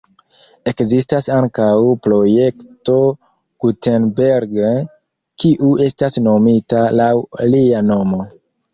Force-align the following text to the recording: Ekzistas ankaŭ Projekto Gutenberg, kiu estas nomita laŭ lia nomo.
Ekzistas 0.69 1.27
ankaŭ 1.39 1.67
Projekto 2.07 2.97
Gutenberg, 3.67 4.59
kiu 5.45 5.73
estas 5.89 6.21
nomita 6.33 6.87
laŭ 7.01 7.13
lia 7.55 7.89
nomo. 7.97 8.29